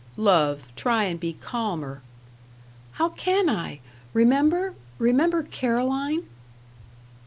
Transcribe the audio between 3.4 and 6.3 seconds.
I? Remember remember Caroline."